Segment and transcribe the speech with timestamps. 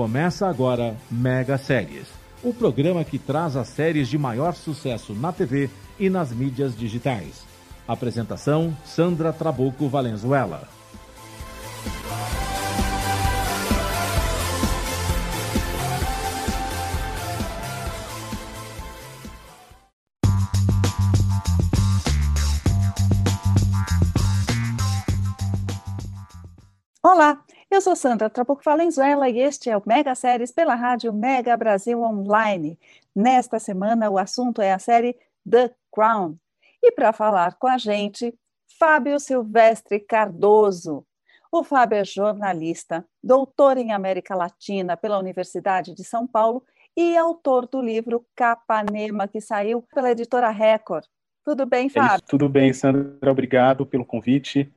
[0.00, 2.06] Começa agora Mega Séries,
[2.42, 5.68] o programa que traz as séries de maior sucesso na TV
[5.98, 7.44] e nas mídias digitais.
[7.86, 10.66] Apresentação: Sandra Trabuco Valenzuela.
[27.70, 32.02] Eu sou Sandra Trabuco Valenzuela e este é o Mega Séries pela rádio Mega Brasil
[32.02, 32.76] Online.
[33.14, 35.16] Nesta semana o assunto é a série
[35.48, 36.36] The Crown.
[36.82, 38.34] E para falar com a gente,
[38.76, 41.06] Fábio Silvestre Cardoso.
[41.52, 46.64] O Fábio é jornalista, doutor em América Latina pela Universidade de São Paulo
[46.96, 51.04] e autor do livro Capanema, que saiu pela editora Record.
[51.44, 52.16] Tudo bem, Fábio?
[52.16, 53.30] É tudo bem, Sandra.
[53.30, 54.72] Obrigado pelo convite.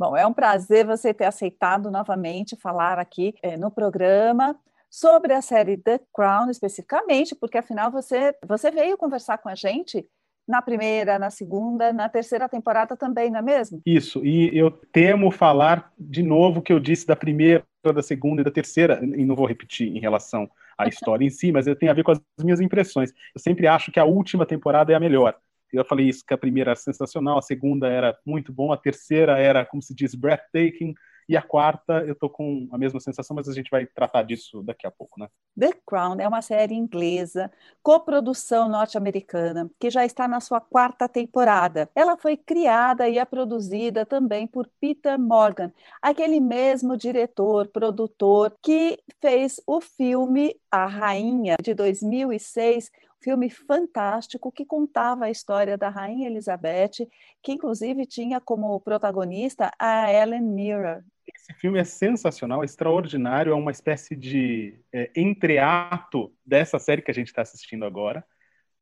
[0.00, 5.42] Bom, é um prazer você ter aceitado novamente falar aqui é, no programa sobre a
[5.42, 10.06] série The Crown especificamente, porque afinal você, você veio conversar com a gente
[10.48, 13.82] na primeira, na segunda, na terceira temporada também, não é mesmo?
[13.84, 17.62] Isso, e eu temo falar de novo o que eu disse da primeira,
[17.94, 21.52] da segunda e da terceira, e não vou repetir em relação à história em si,
[21.52, 23.12] mas tem a ver com as minhas impressões.
[23.34, 25.36] Eu sempre acho que a última temporada é a melhor
[25.72, 29.38] eu falei isso, que a primeira era sensacional, a segunda era muito bom, a terceira
[29.38, 30.94] era, como se diz, breathtaking,
[31.30, 34.64] e a quarta eu tô com a mesma sensação, mas a gente vai tratar disso
[34.64, 35.28] daqui a pouco, né?
[35.56, 37.52] The Crown é uma série inglesa,
[37.84, 41.88] coprodução norte-americana, que já está na sua quarta temporada.
[41.94, 48.98] Ela foi criada e é produzida também por Peter Morgan, aquele mesmo diretor, produtor que
[49.20, 56.28] fez o filme A Rainha de 2006, filme fantástico que contava a história da Rainha
[56.28, 57.06] Elizabeth,
[57.42, 61.02] que inclusive tinha como protagonista a Ellen Mirror.
[61.34, 67.14] Esse filme é sensacional, extraordinário, é uma espécie de é, entreato dessa série que a
[67.14, 68.24] gente está assistindo agora,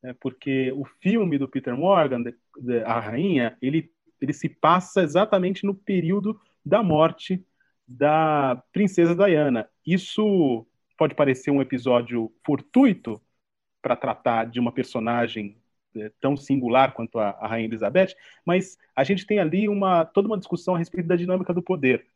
[0.03, 5.03] né, porque o filme do Peter Morgan, de, de, A Rainha, ele, ele se passa
[5.03, 7.45] exatamente no período da morte
[7.87, 9.69] da princesa Diana.
[9.87, 10.67] Isso
[10.97, 13.21] pode parecer um episódio fortuito,
[13.81, 15.57] para tratar de uma personagem
[15.97, 20.29] é, tão singular quanto a, a, Rainha Elizabeth, mas a gente tem ali uma toda
[20.29, 22.07] uma discussão a respeito da dinâmica do poder.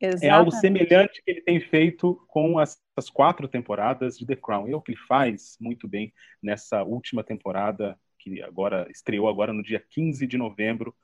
[0.00, 0.26] Exatamente.
[0.26, 4.68] É algo semelhante que ele tem feito com as, as quatro temporadas de The Crown.
[4.68, 9.62] É o que ele faz muito bem nessa última temporada que agora estreou agora no
[9.62, 10.94] dia 15 de novembro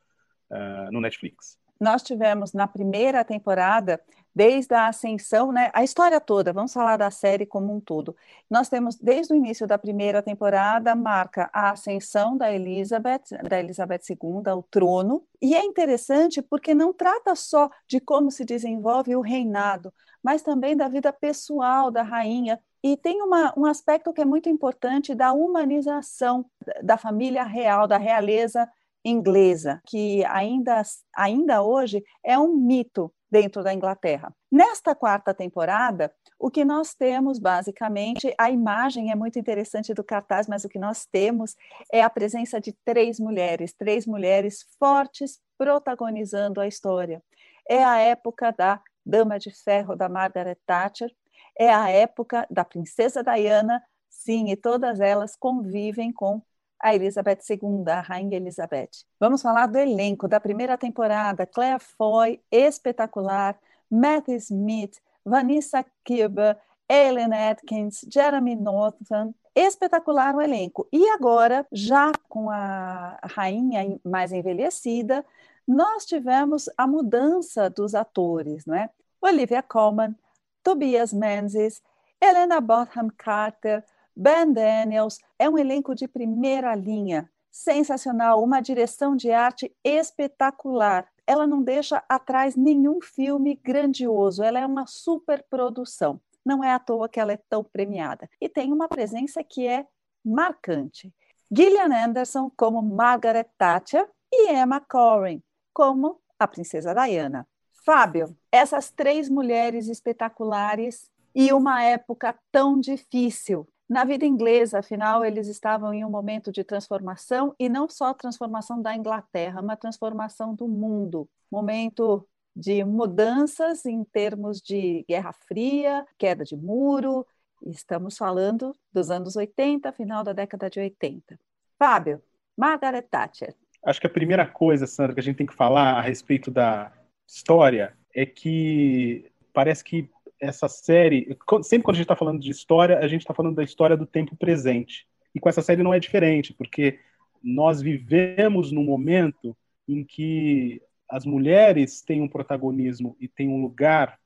[0.50, 4.00] uh, no Netflix nós tivemos na primeira temporada,
[4.32, 8.16] desde a ascensão, né, a história toda, vamos falar da série como um todo.
[8.48, 14.02] Nós temos, desde o início da primeira temporada, marca a ascensão da Elizabeth, da Elizabeth
[14.08, 19.20] II ao trono, e é interessante porque não trata só de como se desenvolve o
[19.20, 24.24] reinado, mas também da vida pessoal da rainha, e tem uma, um aspecto que é
[24.24, 26.46] muito importante da humanização
[26.82, 28.68] da família real, da realeza
[29.04, 30.82] inglesa, que ainda,
[31.14, 34.34] ainda hoje é um mito dentro da Inglaterra.
[34.50, 40.46] Nesta quarta temporada, o que nós temos basicamente, a imagem é muito interessante do cartaz,
[40.46, 41.56] mas o que nós temos
[41.90, 47.22] é a presença de três mulheres, três mulheres fortes protagonizando a história.
[47.66, 51.10] É a época da Dama de Ferro da Margaret Thatcher,
[51.58, 56.42] é a época da Princesa Diana, sim, e todas elas convivem com
[56.82, 58.90] a Elizabeth II, a Rainha Elizabeth.
[59.20, 61.46] Vamos falar do elenco da primeira temporada.
[61.46, 63.56] Claire Foy, espetacular.
[63.88, 66.56] Matt Smith, Vanessa Kirby,
[66.88, 69.34] Ellen Atkins, Jeremy Norton.
[69.54, 70.88] Espetacular o elenco.
[70.90, 75.24] E agora, já com a rainha mais envelhecida,
[75.68, 78.88] nós tivemos a mudança dos atores, não é?
[79.20, 80.16] Olivia Colman,
[80.62, 81.82] Tobias Menzies,
[82.20, 89.30] Helena Bonham Carter, Ben Daniels é um elenco de primeira linha, sensacional, uma direção de
[89.30, 91.06] arte espetacular.
[91.26, 96.20] Ela não deixa atrás nenhum filme grandioso, ela é uma superprodução.
[96.44, 98.28] Não é à toa que ela é tão premiada.
[98.40, 99.86] E tem uma presença que é
[100.24, 101.12] marcante.
[101.50, 105.42] Gillian Anderson como Margaret Thatcher e Emma Corrin
[105.72, 107.46] como a princesa Diana.
[107.84, 115.48] Fábio, essas três mulheres espetaculares e uma época tão difícil na vida inglesa, afinal, eles
[115.48, 120.66] estavam em um momento de transformação, e não só transformação da Inglaterra, mas transformação do
[120.66, 121.28] mundo.
[121.50, 127.26] Momento de mudanças em termos de Guerra Fria, queda de muro,
[127.66, 131.38] estamos falando dos anos 80, final da década de 80.
[131.78, 132.22] Fábio,
[132.56, 133.54] Margaret Thatcher.
[133.84, 136.90] Acho que a primeira coisa, Sandra, que a gente tem que falar a respeito da
[137.28, 140.08] história é que parece que
[140.42, 143.62] essa série, sempre quando a gente está falando de história, a gente está falando da
[143.62, 145.06] história do tempo presente.
[145.32, 146.98] E com essa série não é diferente, porque
[147.40, 149.56] nós vivemos num momento
[149.88, 154.18] em que as mulheres têm um protagonismo e têm um lugar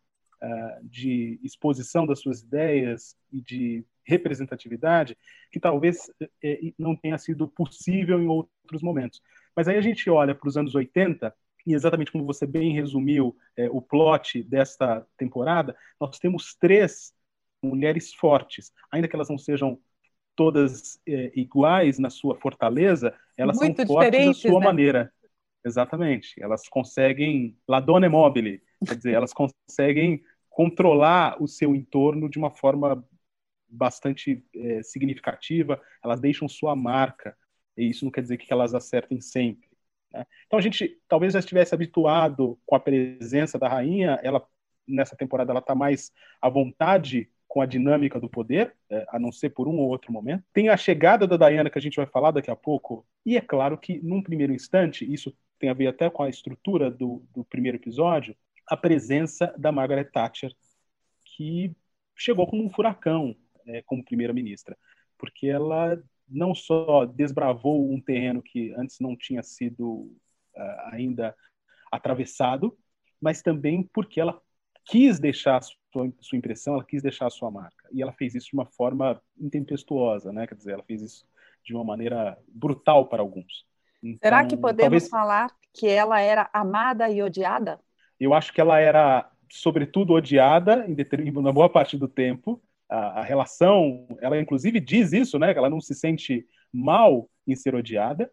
[0.42, 5.18] uh, de exposição das suas ideias e de representatividade
[5.52, 6.10] que talvez
[6.42, 9.20] é, não tenha sido possível em outros momentos.
[9.54, 11.34] Mas aí a gente olha para os anos 80
[11.66, 17.12] e exatamente como você bem resumiu é, o plot desta temporada, nós temos três
[17.62, 19.78] mulheres fortes, ainda que elas não sejam
[20.36, 24.66] todas é, iguais na sua fortaleza, elas Muito são fortes da sua né?
[24.66, 25.12] maneira.
[25.64, 26.40] Exatamente.
[26.40, 32.50] Elas conseguem la donna mobile, quer dizer, elas conseguem controlar o seu entorno de uma
[32.50, 33.04] forma
[33.68, 37.36] bastante é, significativa, elas deixam sua marca,
[37.76, 39.68] e isso não quer dizer que elas acertem sempre.
[40.12, 40.24] Né?
[40.46, 44.46] Então a gente talvez já estivesse habituado com a presença da rainha, ela
[44.86, 49.32] nessa temporada ela está mais à vontade com a dinâmica do poder, é, a não
[49.32, 50.44] ser por um ou outro momento.
[50.52, 53.40] Tem a chegada da Diana que a gente vai falar daqui a pouco, e é
[53.40, 57.44] claro que num primeiro instante, isso tem a ver até com a estrutura do, do
[57.44, 58.36] primeiro episódio,
[58.66, 60.52] a presença da Margaret Thatcher,
[61.24, 61.74] que
[62.14, 63.34] chegou como um furacão
[63.66, 64.76] é, como primeira-ministra,
[65.16, 70.12] porque ela não só desbravou um terreno que antes não tinha sido
[70.56, 71.34] uh, ainda
[71.90, 72.76] atravessado,
[73.20, 74.40] mas também porque ela
[74.84, 77.88] quis deixar a sua, sua, impressão, ela quis deixar a sua marca.
[77.92, 80.46] E ela fez isso de uma forma intempestuosa, né?
[80.46, 81.26] Quer dizer, ela fez isso
[81.64, 83.66] de uma maneira brutal para alguns.
[84.02, 85.08] Então, Será que podemos talvez...
[85.08, 87.80] falar que ela era amada e odiada?
[88.18, 93.22] Eu acho que ela era, sobretudo, odiada em uma boa parte do tempo, a, a,
[93.22, 95.52] relação, ela inclusive diz isso, né?
[95.52, 98.30] Que ela não se sente mal em ser odiada.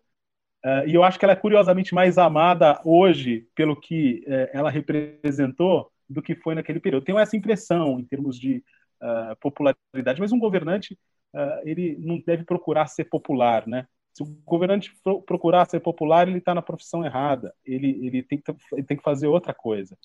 [0.66, 4.70] Uh, e eu acho que ela é curiosamente mais amada hoje pelo que uh, ela
[4.70, 7.02] representou do que foi naquele período.
[7.02, 8.64] Eu tenho essa impressão em termos de
[9.02, 10.98] uh, popularidade, mas um governante
[11.64, 13.88] ele não deve procurar ser popular, né?
[14.13, 14.94] Se o governante
[15.25, 17.54] procurar ser popular, ele está na profissão errada.
[17.65, 19.98] Ele, ele, tem que, ele tem que fazer outra coisa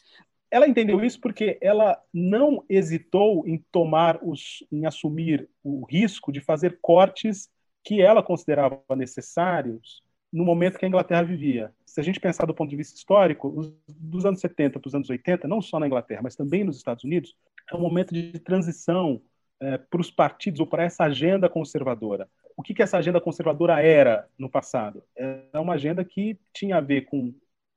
[0.50, 6.40] ela entendeu isso porque ela não hesitou em tomar os, em assumir o risco de
[6.40, 7.50] fazer cortes
[7.84, 10.02] que ela considerava necessários
[10.32, 11.72] no momento que a Inglaterra vivia.
[11.86, 15.08] Se a gente pensar do ponto de vista histórico, dos anos 70 para os anos
[15.08, 17.34] 80, não só na Inglaterra, mas também nos Estados Unidos,
[17.70, 19.20] é um momento de transição
[19.60, 22.28] é, para os partidos ou para essa agenda conservadora.
[22.58, 25.04] O que, que essa agenda conservadora era no passado?
[25.14, 27.32] Era uma agenda que tinha a ver com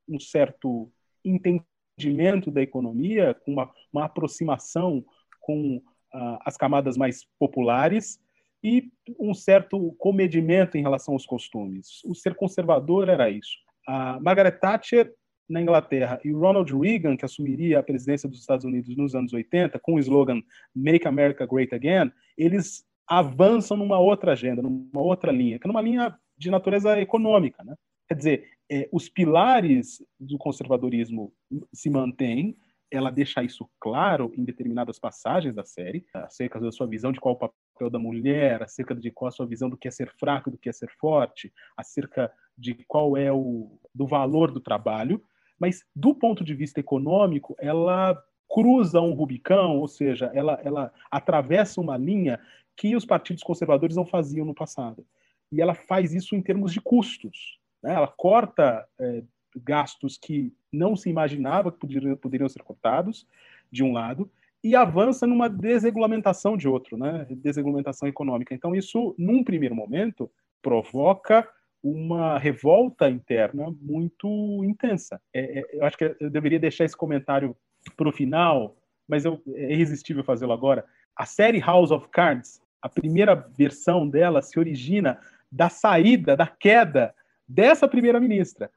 [0.08, 0.90] um certo
[1.24, 5.04] entendimento da economia, com uma, uma aproximação
[5.40, 8.20] com uh, as camadas mais populares
[8.60, 8.90] e
[9.20, 12.02] um certo comedimento em relação aos costumes.
[12.04, 13.56] O ser conservador era isso.
[13.86, 15.14] A Margaret Thatcher
[15.48, 19.32] na Inglaterra e o Ronald Reagan, que assumiria a presidência dos Estados Unidos nos anos
[19.32, 20.42] 80, com o slogan
[20.74, 25.82] Make America Great Again, eles avançam numa outra agenda, numa outra linha, que é numa
[25.82, 27.62] linha de natureza econômica.
[27.64, 27.74] Né?
[28.08, 31.32] Quer dizer, é, os pilares do conservadorismo
[31.72, 32.56] se mantêm,
[32.90, 37.34] ela deixa isso claro em determinadas passagens da série, acerca da sua visão de qual
[37.34, 40.12] é o papel da mulher, acerca de qual a sua visão do que é ser
[40.18, 44.60] fraco e do que é ser forte, acerca de qual é o do valor do
[44.60, 45.22] trabalho,
[45.58, 51.80] mas do ponto de vista econômico, ela cruza um rubicão, ou seja, ela, ela atravessa
[51.80, 52.38] uma linha
[52.76, 55.06] que os partidos conservadores não faziam no passado.
[55.50, 57.58] E ela faz isso em termos de custos.
[57.82, 57.94] Né?
[57.94, 59.22] Ela corta é,
[59.56, 63.26] gastos que não se imaginava que poderiam, poderiam ser cortados,
[63.70, 64.30] de um lado,
[64.64, 67.26] e avança numa desregulamentação de outro, né?
[67.30, 68.54] desregulamentação econômica.
[68.54, 70.30] Então, isso, num primeiro momento,
[70.62, 71.48] provoca
[71.82, 75.20] uma revolta interna muito intensa.
[75.34, 77.56] É, é, eu acho que eu deveria deixar esse comentário
[77.96, 78.76] para o final,
[79.08, 80.84] mas eu, é irresistível fazê-lo agora.
[81.16, 85.18] A série House of Cards, a primeira versão dela se origina
[85.50, 87.14] da saída, da queda
[87.46, 88.70] dessa primeira-ministra,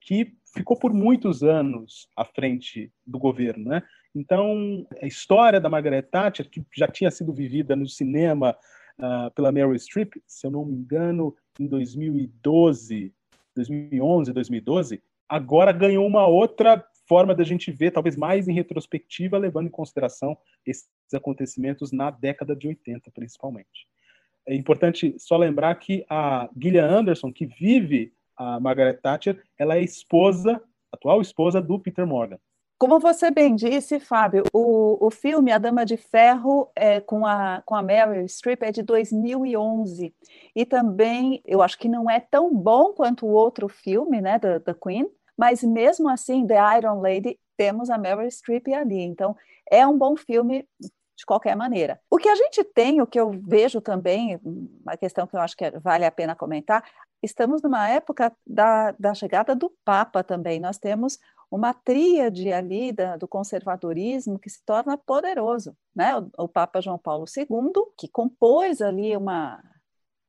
[0.00, 3.70] que ficou por muitos anos à frente do governo.
[3.70, 3.82] Né?
[4.14, 8.56] Então, a história da Margaret Thatcher, que já tinha sido vivida no cinema
[8.98, 13.14] uh, pela Meryl Streep, se eu não me engano, em 2012,
[13.54, 19.66] 2011, 2012, agora ganhou uma outra forma da gente ver, talvez mais em retrospectiva, levando
[19.66, 23.86] em consideração esses acontecimentos na década de 80, principalmente.
[24.48, 29.82] É importante só lembrar que a Gillian Anderson, que vive a Margaret Thatcher, ela é
[29.82, 30.58] esposa,
[30.90, 32.38] atual esposa do Peter Morgan.
[32.78, 37.62] Como você bem disse, Fábio, o, o filme A Dama de Ferro é, com, a,
[37.66, 40.14] com a Meryl Streep é de 2011.
[40.56, 44.56] E também, eu acho que não é tão bom quanto o outro filme, né, da,
[44.56, 45.06] da Queen,
[45.42, 49.00] mas mesmo assim, The Iron Lady temos a Meryl Streep ali.
[49.00, 49.36] Então,
[49.68, 50.64] é um bom filme
[51.16, 52.00] de qualquer maneira.
[52.08, 55.56] O que a gente tem, o que eu vejo também, uma questão que eu acho
[55.56, 56.88] que vale a pena comentar,
[57.20, 60.60] estamos numa época da, da chegada do Papa também.
[60.60, 61.18] Nós temos
[61.50, 65.76] uma tríade ali da, do conservadorismo que se torna poderoso.
[65.92, 66.16] Né?
[66.16, 67.48] O, o, Papa João Paulo II,
[67.98, 69.60] que compôs ali uma,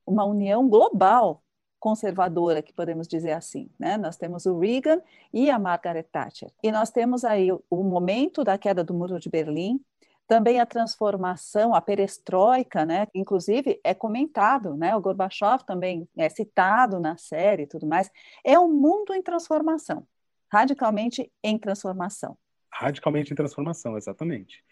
[0.08, 1.44] uma união global
[1.84, 3.70] conservadora, que podemos dizer assim.
[3.78, 3.98] Né?
[3.98, 5.02] Nós temos o Reagan
[5.34, 6.50] e a Margaret Thatcher.
[6.64, 9.84] E nós temos aí o, momento da queda do Muro de Berlim,
[10.26, 13.08] também a transformação, a perestroika, né?
[13.14, 14.96] Inclusive é comentado, né?
[14.96, 18.10] O Gorbachev também é citado na série e tudo mais.
[18.46, 20.08] É um mundo em transformação,
[20.50, 22.38] radicalmente em transformação.
[22.72, 24.64] Radicalmente em transformação, exatamente.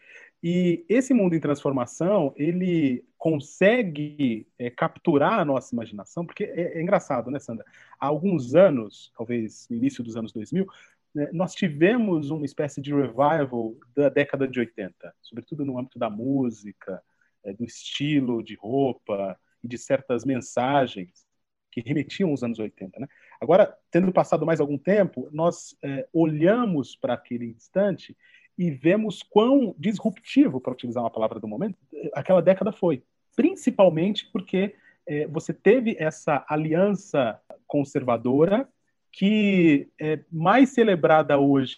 [0.44, 6.82] E esse mundo em transformação, ele consegue é, capturar a nossa imaginação, porque é, é,
[6.82, 7.64] engraçado, né, Sandra?
[8.00, 10.66] Há alguns anos, talvez no início dos anos 2000,
[11.14, 16.10] né, nós tivemos uma espécie de revival da década de 80, sobretudo no âmbito da
[16.10, 17.04] música,
[17.44, 21.26] é, do estilo de roupa e de certas mensagens
[21.72, 23.00] que remetiam aos anos 80.
[23.00, 23.08] Né?
[23.40, 28.18] Agora, tendo passado mais algum tempo, nós é, olhamos para aquele instante
[28.62, 31.76] e vemos quão disruptivo, para utilizar uma palavra do momento,
[32.14, 33.02] aquela década foi.
[33.36, 34.76] Principalmente porque
[35.08, 38.70] é, você teve essa aliança conservadora
[39.12, 41.78] que é mais celebrada hoje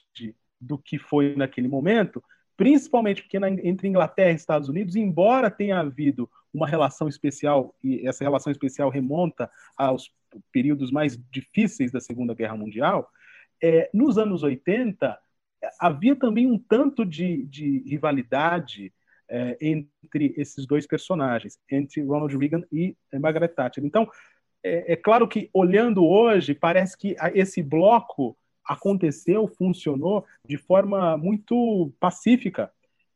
[0.60, 2.22] do que foi naquele momento,
[2.58, 8.06] principalmente porque na, entre Inglaterra e Estados Unidos, embora tenha havido uma relação especial, e
[8.06, 10.12] essa relação especial remonta aos
[10.52, 13.10] períodos mais difíceis da Segunda Guerra Mundial,
[13.62, 15.18] é, nos anos 80
[15.79, 18.93] havia também um tanto de, de rivalidade
[19.29, 23.84] é, entre esses dois personagens, entre Ronald Reagan e Margaret Thatcher.
[23.84, 24.10] Então,
[24.63, 31.91] é, é claro que, olhando hoje, parece que esse bloco aconteceu, funcionou de forma muito
[32.00, 32.72] pacífica,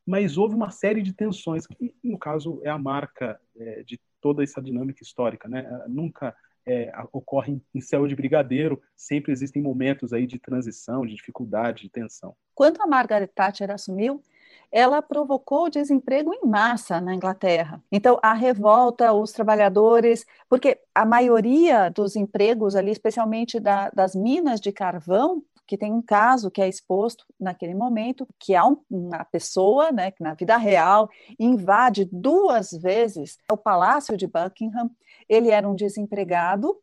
[0.06, 4.44] mas houve uma série de tensões, que, no caso, é a marca é, de toda
[4.44, 5.48] essa dinâmica histórica.
[5.48, 5.66] Né?
[5.88, 6.36] Nunca
[6.68, 11.90] é, ocorre em céu de brigadeiro, sempre existem momentos aí de transição, de dificuldade, de
[11.90, 12.36] tensão.
[12.54, 14.22] Quando a Margaret Thatcher assumiu,
[14.70, 17.82] ela provocou desemprego em massa na Inglaterra.
[17.90, 24.60] Então, a revolta, os trabalhadores, porque a maioria dos empregos ali, especialmente da, das minas
[24.60, 29.26] de carvão, que tem um caso que é exposto naquele momento, que há um, uma
[29.26, 34.90] pessoa, né, que na vida real invade duas vezes o palácio de Buckingham.
[35.28, 36.80] Ele era um desempregado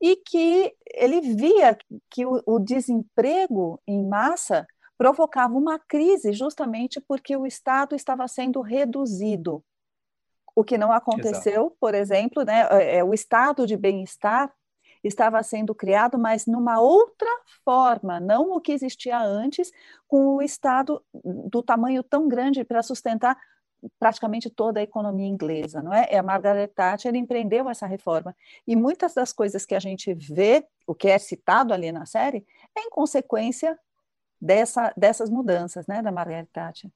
[0.00, 1.76] e que ele via
[2.10, 8.62] que o, o desemprego em massa provocava uma crise justamente porque o Estado estava sendo
[8.62, 9.62] reduzido.
[10.54, 11.76] O que não aconteceu, Exato.
[11.80, 14.52] por exemplo, né, é, é, o estado de bem-estar
[15.02, 17.28] estava sendo criado, mas numa outra
[17.64, 19.70] forma, não o que existia antes,
[20.06, 23.36] com o Estado do tamanho tão grande para sustentar
[23.98, 26.08] praticamente toda a economia inglesa, não é?
[26.12, 28.34] E a Margaret Thatcher empreendeu essa reforma.
[28.66, 32.46] E muitas das coisas que a gente vê, o que é citado ali na série,
[32.76, 33.76] é em consequência
[34.40, 36.90] dessa, dessas mudanças, né, da Margaret Thatcher.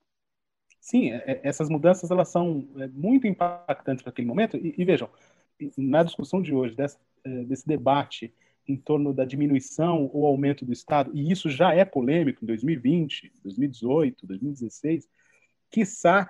[0.80, 4.56] Sim, é, é, essas mudanças elas são é, muito impactantes para aquele momento.
[4.56, 5.08] E, e, vejam,
[5.76, 6.98] na discussão de hoje, dessa,
[7.47, 8.33] desse debate
[8.68, 13.33] em torno da diminuição ou aumento do Estado, e isso já é polêmico em 2020,
[13.42, 15.09] 2018, 2016,
[15.71, 16.28] quiçá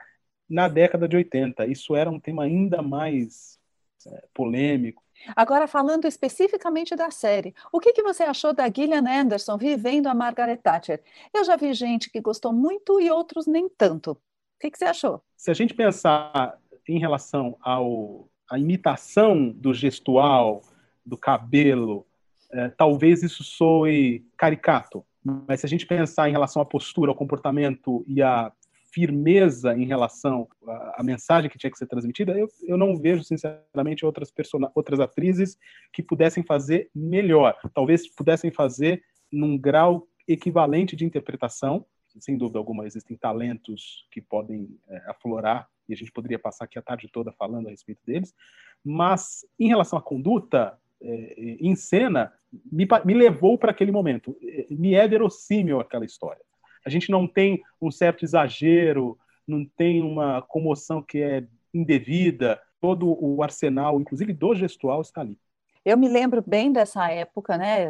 [0.49, 1.67] na década de 80.
[1.67, 3.59] Isso era um tema ainda mais
[4.07, 5.03] é, polêmico,
[5.35, 10.15] Agora, falando especificamente da série, o que, que você achou da Gillian Anderson vivendo a
[10.15, 11.03] Margaret Thatcher?
[11.33, 14.13] Eu já vi gente que gostou muito e outros nem tanto.
[14.13, 14.19] O
[14.61, 15.23] que, que você achou?
[15.37, 20.63] Se a gente pensar em relação ao, à imitação do gestual,
[21.07, 22.07] do cabelo,
[22.51, 25.05] é, talvez isso soe caricato.
[25.23, 28.53] Mas se a gente pensar em relação à postura, ao comportamento e à
[28.93, 33.23] firmeza em relação à, à, mensagem que tinha que ser transmitida, eu, eu não vejo,
[33.25, 34.33] sinceramente, outras,
[34.75, 35.59] outras atrizes
[35.93, 37.55] que pudessem fazer melhor.
[37.75, 41.85] Talvez pudessem fazer num grau equivalente de interpretação.
[42.19, 46.79] Sem dúvida alguma, existem talentos que podem é, aflorar e a gente poderia passar aqui
[46.79, 48.35] a tarde toda falando a respeito deles.
[48.83, 52.33] Mas, em relação à conduta, é, em cena,
[52.71, 54.37] me, me levou para aquele momento.
[54.43, 56.43] É, me é verossímil aquela história.
[56.85, 63.19] A gente não tem um certo exagero, não tem uma comoção que é indevida, todo
[63.23, 65.39] o arsenal, inclusive do gestual, está ali.
[65.85, 67.89] Eu me lembro bem dessa época, né?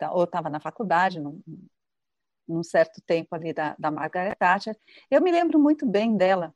[0.00, 1.40] Eu estava na faculdade, num,
[2.48, 4.76] num, certo tempo ali da, da Margaret Thatcher.
[5.10, 6.54] Eu me lembro muito bem dela.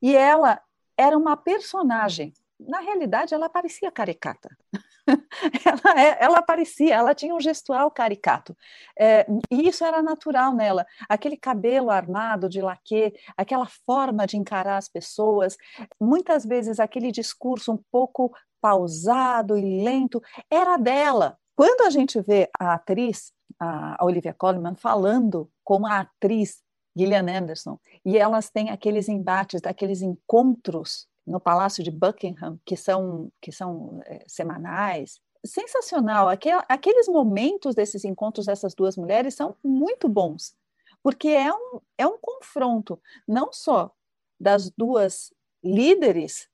[0.00, 0.60] E ela
[0.96, 2.32] era uma personagem.
[2.58, 4.56] Na realidade, ela parecia caricata.
[5.64, 8.56] ela, é, ela aparecia, ela tinha um gestual caricato.
[8.98, 10.86] É, e isso era natural nela.
[11.08, 15.56] Aquele cabelo armado de laque, aquela forma de encarar as pessoas,
[16.00, 20.20] muitas vezes aquele discurso um pouco pausado e lento,
[20.50, 21.38] era dela.
[21.54, 26.62] Quando a gente vê a atriz, a Olivia Colman, falando como a atriz
[26.96, 33.30] Gillian Anderson, e elas têm aqueles embates, aqueles encontros no Palácio de Buckingham, que são,
[33.40, 35.20] que são é, semanais.
[35.44, 36.28] Sensacional.
[36.28, 40.54] Aquel, aqueles momentos desses encontros dessas duas mulheres são muito bons,
[41.02, 43.90] porque é um, é um confronto, não só
[44.38, 46.48] das duas líderes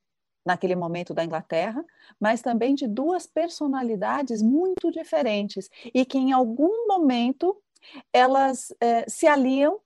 [0.44, 1.84] naquele momento da Inglaterra,
[2.18, 7.56] mas também de duas personalidades muito diferentes e que em algum momento
[8.12, 9.78] elas é, se aliam,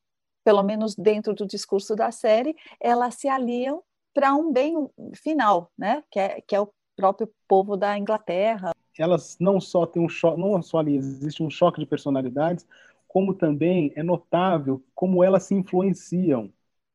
[0.44, 3.82] pelo menos dentro do discurso da série, elas se aliam
[4.16, 4.74] para um bem
[5.14, 6.02] final, né?
[6.10, 8.72] Que é, que é o próprio povo da Inglaterra.
[8.98, 12.66] Elas não só têm um choque, não só ali existe um choque de personalidades,
[13.06, 16.50] como também é notável como elas se influenciam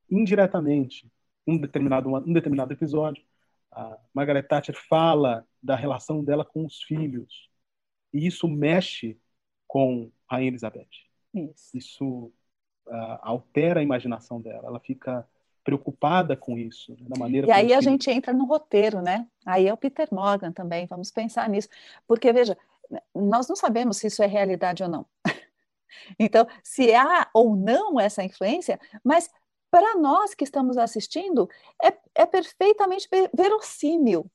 [0.10, 1.08] indiretamente.
[1.46, 3.24] Um determinado, um determinado episódio,
[3.72, 7.52] a Margaret Thatcher fala da relação dela com os filhos.
[8.12, 9.16] E isso mexe
[9.68, 10.90] com a Rainha Elizabeth.
[11.36, 12.06] Isso, isso
[12.88, 14.68] uh, altera a imaginação dela.
[14.68, 15.28] Ela fica
[15.64, 17.48] preocupada com isso, né, da maneira.
[17.48, 19.28] E aí a gente entra no roteiro, né?
[19.46, 20.86] Aí é o Peter Morgan também.
[20.88, 21.70] Vamos pensar nisso,
[22.08, 22.58] porque veja,
[23.14, 25.06] nós não sabemos se isso é realidade ou não.
[26.20, 29.30] então, se há ou não essa influência, mas
[29.70, 31.50] para nós que estamos assistindo
[31.82, 34.30] é, é perfeitamente verossímil.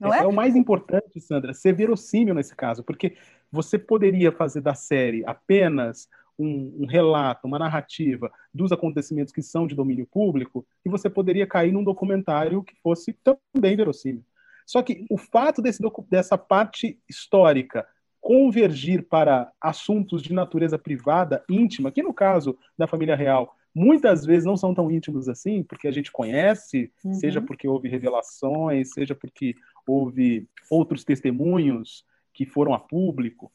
[0.00, 0.22] Não é, é?
[0.22, 3.16] é o mais importante, Sandra, ser verossímil nesse caso, porque
[3.50, 9.66] você poderia fazer da série apenas um, um, relato, uma narrativa dos acontecimentos que são
[9.66, 14.24] de domínio público, e você poderia cair num documentário que fosse também verossímil.
[14.66, 17.86] Só que o fato desse, dessa parte histórica
[18.20, 24.44] convergir para assuntos de natureza privada, íntima, que no caso da família real muitas vezes
[24.44, 27.14] não são tão íntimos assim, porque a gente conhece, uhum.
[27.14, 29.54] seja porque houve revelações, seja porque
[29.86, 33.52] houve outros testemunhos que foram a público,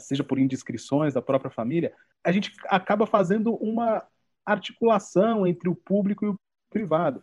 [0.00, 1.92] seja por indiscrições da própria família,
[2.24, 4.02] a gente acaba fazendo uma
[4.44, 6.38] articulação entre o público e o
[6.70, 7.22] privado.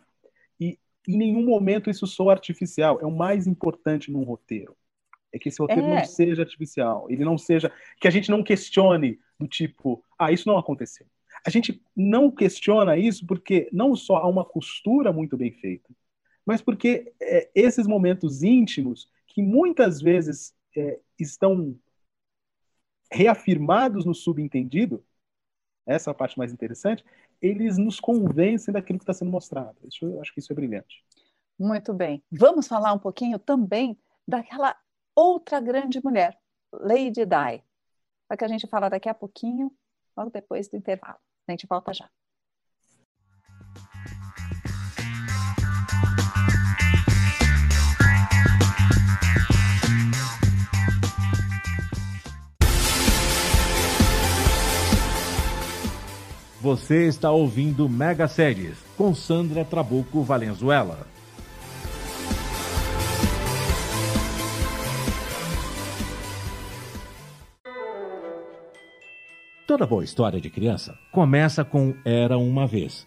[0.60, 2.98] E em nenhum momento isso soa artificial.
[3.00, 4.76] É o mais importante num roteiro.
[5.32, 5.96] É que esse roteiro é.
[5.96, 7.06] não seja artificial.
[7.10, 7.72] Ele não seja.
[8.00, 11.06] Que a gente não questione do tipo, ah, isso não aconteceu.
[11.44, 15.92] A gente não questiona isso porque não só há uma costura muito bem feita,
[16.46, 21.76] mas porque é, esses momentos íntimos, que muitas vezes é, estão
[23.10, 25.04] reafirmados no subentendido,
[25.86, 27.04] essa é a parte mais interessante,
[27.40, 29.76] eles nos convencem daquilo que está sendo mostrado.
[29.84, 31.04] Isso, eu acho que isso é brilhante.
[31.58, 32.22] Muito bem.
[32.30, 34.76] Vamos falar um pouquinho também daquela
[35.14, 36.38] outra grande mulher,
[36.72, 37.62] Lady Di,
[38.26, 39.70] para que a gente fala daqui a pouquinho,
[40.16, 41.18] logo depois do intervalo.
[41.46, 42.10] A gente volta já.
[56.64, 61.06] Você está ouvindo Mega Séries com Sandra Trabuco Valenzuela.
[69.66, 73.06] Toda boa história de criança começa com Era uma vez.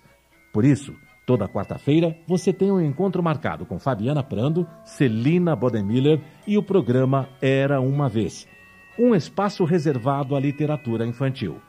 [0.54, 0.94] Por isso,
[1.26, 7.28] toda quarta-feira você tem um encontro marcado com Fabiana Prando, Celina Bodemiller e o programa
[7.42, 8.48] Era uma vez,
[9.00, 11.60] um espaço reservado à literatura infantil.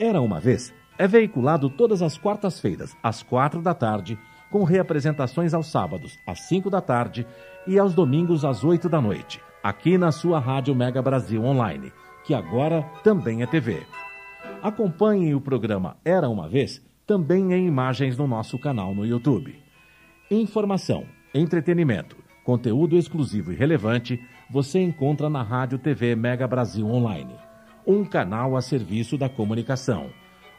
[0.00, 4.18] Era uma vez é veiculado todas as quartas-feiras, às quatro da tarde,
[4.50, 7.26] com reapresentações aos sábados, às cinco da tarde
[7.66, 11.92] e aos domingos, às oito da noite, aqui na sua Rádio Mega Brasil Online,
[12.24, 13.82] que agora também é TV.
[14.62, 19.62] Acompanhe o programa Era uma Vez também em imagens no nosso canal no YouTube.
[20.30, 27.34] Informação, entretenimento, conteúdo exclusivo e relevante você encontra na Rádio TV Mega Brasil Online,
[27.86, 30.10] um canal a serviço da comunicação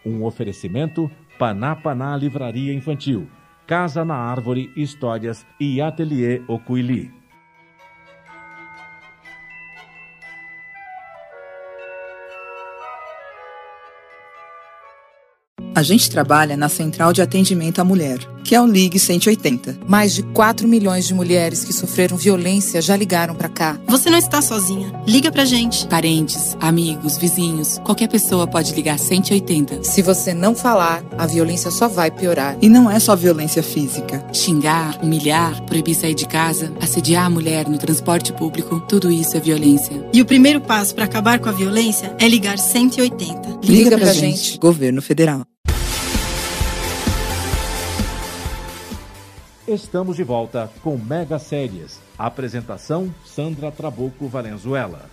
[0.07, 3.27] um oferecimento Panapaná Livraria Infantil,
[3.65, 7.11] Casa na Árvore Histórias e Ateliê Ocuili.
[15.75, 19.77] A gente trabalha na Central de Atendimento à Mulher que é o Ligue 180.
[19.85, 23.77] Mais de 4 milhões de mulheres que sofreram violência já ligaram para cá.
[23.85, 24.89] Você não está sozinha.
[25.05, 25.85] Liga pra gente.
[25.87, 29.83] Parentes, amigos, vizinhos, qualquer pessoa pode ligar 180.
[29.83, 32.57] Se você não falar, a violência só vai piorar.
[32.61, 34.25] E não é só violência física.
[34.31, 39.41] Xingar, humilhar, proibir sair de casa, assediar a mulher no transporte público, tudo isso é
[39.41, 40.07] violência.
[40.13, 43.59] E o primeiro passo para acabar com a violência é ligar 180.
[43.61, 44.37] Liga, Liga pra, pra gente.
[44.37, 44.57] gente.
[44.57, 45.45] Governo Federal.
[49.67, 51.99] Estamos de volta com Mega Séries.
[52.17, 55.09] Apresentação: Sandra Trabuco Valenzuela.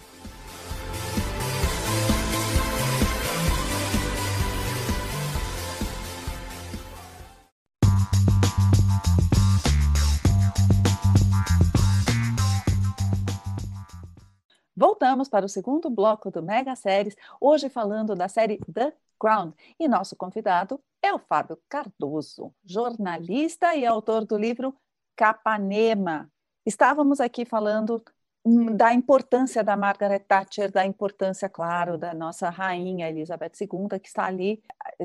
[15.34, 19.52] Para o segundo bloco do Mega Séries, hoje falando da série The Crown.
[19.80, 24.72] E nosso convidado é o Fábio Cardoso, jornalista e autor do livro
[25.16, 26.30] Capanema.
[26.64, 28.00] Estávamos aqui falando
[28.44, 34.06] hum, da importância da Margaret Thatcher, da importância, claro, da nossa rainha Elizabeth II, que
[34.06, 34.62] está ali.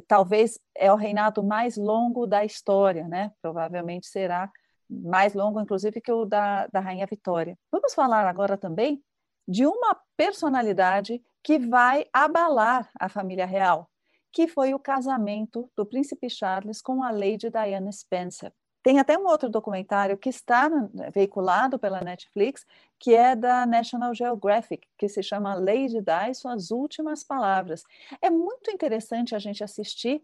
[0.08, 3.32] Talvez é o reinado mais longo da história, né?
[3.42, 4.52] Provavelmente será
[4.88, 7.58] mais longo, inclusive, que o da, da Rainha Vitória.
[7.72, 9.04] Vamos falar agora também
[9.50, 13.90] de uma personalidade que vai abalar a família real,
[14.32, 18.54] que foi o casamento do príncipe Charles com a Lady Diana Spencer.
[18.84, 20.70] Tem até um outro documentário que está
[21.12, 22.64] veiculado pela Netflix,
[23.00, 27.84] que é da National Geographic, que se chama Lady Di, Suas Últimas Palavras.
[28.22, 30.24] É muito interessante a gente assistir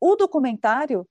[0.00, 1.06] o documentário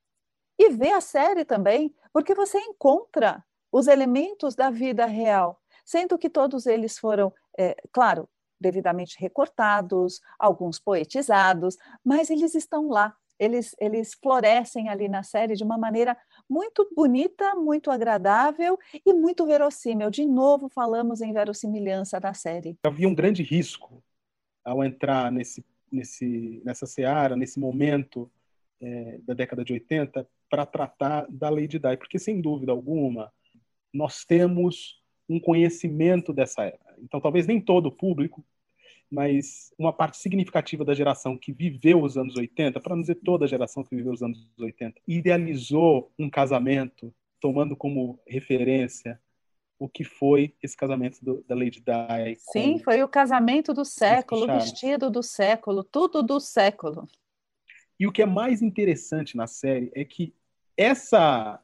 [0.58, 6.28] e ver a série também, porque você encontra os elementos da vida real, sendo que
[6.28, 8.28] todos eles foram, é, claro,
[8.60, 13.14] devidamente recortados, alguns poetizados, mas eles estão lá.
[13.38, 16.16] Eles, eles florescem ali na série de uma maneira
[16.48, 20.10] muito bonita, muito agradável e muito verossímil.
[20.10, 22.78] De novo, falamos em verossimilhança da série.
[22.84, 24.00] Havia um grande risco
[24.64, 28.30] ao entrar nesse, nesse, nessa seara, nesse momento
[28.80, 33.32] é, da década de 80, para tratar da Lady Di, porque, sem dúvida alguma,
[33.92, 35.01] nós temos
[35.32, 36.78] um conhecimento dessa era.
[36.98, 38.44] Então, talvez nem todo o público
[39.12, 43.44] mas uma parte significativa da geração que viveu os anos 80, para não dizer toda
[43.44, 49.20] a geração que viveu os anos 80, idealizou um casamento tomando como referência
[49.78, 52.36] o que foi esse casamento do, da Lady Di.
[52.38, 57.06] Sim, foi o casamento do século, o vestido do século, tudo do século.
[58.00, 60.32] E o que é mais interessante na série é que
[60.76, 61.60] essa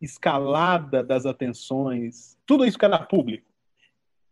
[0.00, 3.50] escalada das atenções, tudo isso que era público,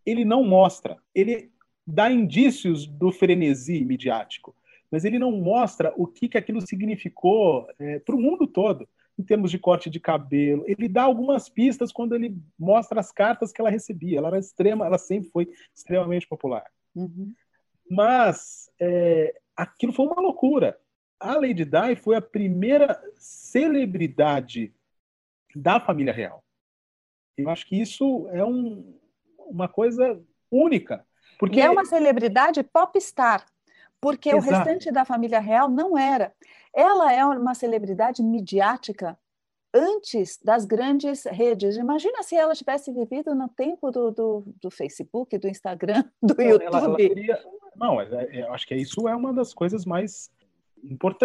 [0.05, 0.97] ele não mostra.
[1.15, 1.51] Ele
[1.87, 4.55] dá indícios do frenesi midiático,
[4.91, 9.23] mas ele não mostra o que, que aquilo significou é, para o mundo todo, em
[9.23, 10.65] termos de corte de cabelo.
[10.67, 14.19] Ele dá algumas pistas quando ele mostra as cartas que ela recebia.
[14.19, 16.65] Ela era extrema, ela sempre foi extremamente popular.
[16.95, 17.33] Uhum.
[17.91, 20.79] Mas é, aquilo foi uma loucura.
[21.19, 24.73] A Lady Di foi a primeira celebridade
[25.57, 26.45] da família real.
[27.37, 28.99] Eu acho que isso é um,
[29.39, 31.05] uma coisa única.
[31.39, 31.59] Porque...
[31.59, 33.45] E é uma celebridade popstar,
[34.01, 34.47] porque Exato.
[34.47, 36.33] o restante da família real não era.
[36.75, 39.19] Ela é uma celebridade midiática
[39.73, 41.77] antes das grandes redes.
[41.77, 46.45] Imagina se ela tivesse vivido no tempo do, do, do Facebook, do Instagram, do não,
[46.45, 46.67] YouTube.
[46.67, 47.45] Ela, ela teria...
[47.77, 50.31] Não, é, é, eu acho que isso é uma das coisas mais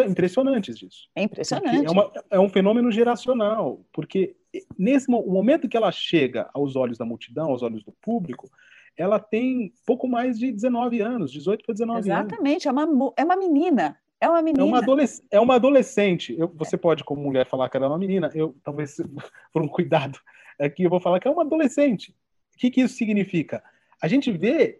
[0.08, 1.10] impressionantes disso.
[1.16, 1.86] É impressionante.
[1.86, 4.36] É, uma, é, um fenômeno geracional, porque
[4.78, 8.50] nesse momento que ela chega aos olhos da multidão, aos olhos do público,
[8.98, 12.34] ela tem pouco mais de 19 anos, 18 para 19 Exatamente, anos.
[12.34, 13.98] Exatamente, é uma, é uma menina.
[14.22, 14.64] É uma menina.
[14.64, 16.36] É uma, adolesc é uma adolescente.
[16.38, 18.30] Eu, você pode, como mulher, falar que ela é uma menina.
[18.36, 18.98] Eu, talvez,
[19.52, 20.20] por um cuidado
[20.60, 22.16] aqui, eu vou falar que é uma adolescente.
[22.54, 23.64] O que, que isso significa?
[24.00, 24.80] A gente vê,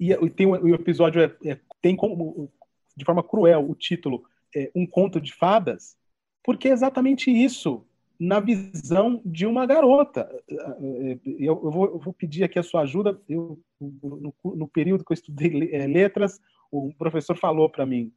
[0.00, 2.50] e tem o episódio é, é, tem como,
[2.96, 5.96] de forma cruel, o título é, Um Conto de Fadas,
[6.42, 7.84] porque é exatamente isso
[8.18, 10.28] na visão de uma garota.
[10.48, 13.20] Eu, eu, vou, eu vou, pedir aqui a sua ajuda.
[13.28, 18.12] Eu, no, no, período que eu estudei é, letras, o professor falou para mim: o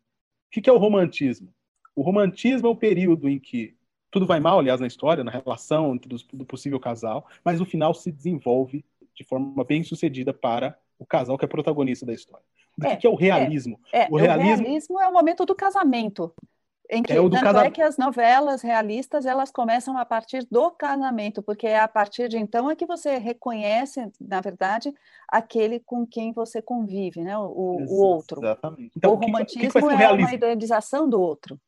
[0.51, 1.53] que, que é o romantismo?
[1.95, 3.75] O romantismo é o período em que
[4.09, 7.65] tudo vai mal, aliás, na história, na relação entre os, do possível casal, mas no
[7.65, 12.45] final se desenvolve de forma bem sucedida para o casal que é protagonista da história.
[12.81, 13.79] O é, que, é o realismo?
[13.91, 14.53] É, é, o, realismo...
[14.53, 16.33] o realismo é o momento do casamento.
[16.91, 17.65] Em que, é o do tanto casa...
[17.65, 22.27] é que as novelas realistas elas começam a partir do casamento, porque é a partir
[22.27, 24.91] de então é que você reconhece, na verdade,
[25.27, 27.37] aquele com quem você convive, né?
[27.37, 28.39] o, o outro.
[28.39, 28.91] Exatamente.
[28.97, 31.59] Então, o romantismo é uma idealização do outro.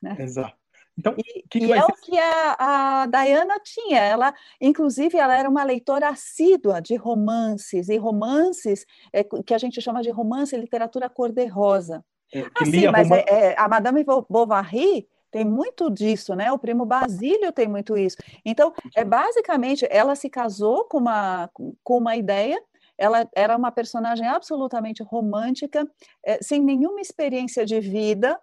[0.00, 0.16] Né?
[0.18, 0.59] Exato.
[0.98, 1.92] Então, e, que que e é ser?
[1.92, 4.00] o que a, a Diana tinha.
[4.00, 9.80] Ela, inclusive, ela era uma leitora assídua de romances e romances é, que a gente
[9.80, 12.04] chama de romance e literatura cor-de-rosa.
[12.32, 16.50] É, ah, sim, mas é, é, a Madame Bovary tem muito disso, né?
[16.52, 18.16] O primo Basílio tem muito isso.
[18.44, 21.48] Então, é basicamente, ela se casou com uma,
[21.82, 22.60] com uma ideia,
[22.98, 25.88] ela era uma personagem absolutamente romântica,
[26.24, 28.38] é, sem nenhuma experiência de vida,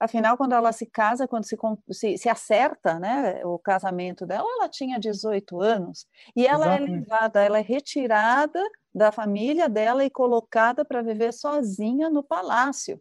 [0.00, 1.58] Afinal, quando ela se casa, quando se,
[1.90, 6.06] se, se, acerta né, o casamento dela, ela tinha 18 anos.
[6.34, 6.90] E ela é Exatamente.
[6.90, 12.98] é levada, ela é retirada da família dela e colocada para viver sozinha no palácio.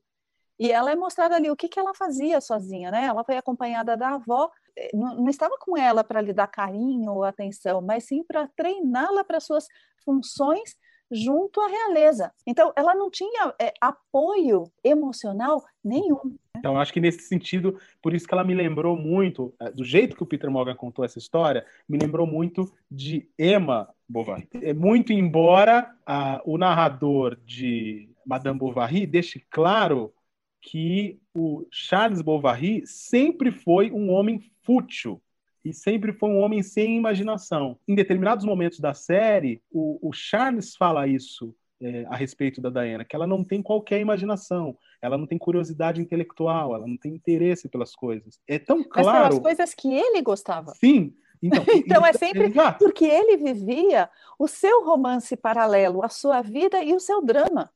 [0.59, 3.05] E ela é mostrada ali o que, que ela fazia sozinha, né?
[3.05, 7.13] Ela foi acompanhada da avó, eh, não, não estava com ela para lhe dar carinho
[7.13, 9.65] ou atenção, mas sim para treiná-la para suas
[10.03, 10.75] funções
[11.11, 12.31] junto à realeza.
[12.45, 16.35] Então, ela não tinha é, apoio emocional nenhum.
[16.57, 20.15] Então, acho que nesse sentido, por isso que ela me lembrou muito, eh, do jeito
[20.15, 24.47] que o Peter Morgan contou essa história, me lembrou muito de Emma Bovary.
[24.61, 30.13] É muito embora a, o narrador de Madame Bovary deixe claro
[30.61, 35.21] que o Charles Bovary sempre foi um homem fútil
[35.69, 37.77] e sempre foi um homem sem imaginação.
[37.87, 43.05] Em determinados momentos da série, o, o Charles fala isso é, a respeito da Diana,
[43.05, 47.69] que ela não tem qualquer imaginação, ela não tem curiosidade intelectual, ela não tem interesse
[47.69, 48.39] pelas coisas.
[48.47, 49.07] É tão claro.
[49.07, 50.73] Mas pelas coisas que ele gostava.
[50.75, 51.13] Sim.
[51.41, 52.83] Então, então é sempre exato.
[52.83, 57.71] porque ele vivia o seu romance paralelo, a sua vida e o seu drama.